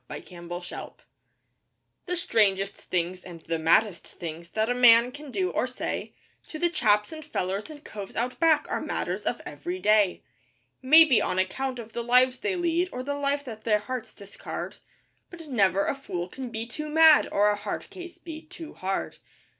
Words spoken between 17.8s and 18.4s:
case'